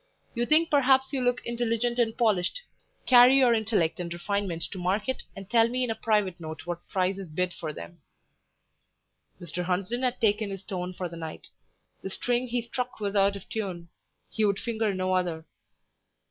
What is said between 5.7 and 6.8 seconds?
in a private note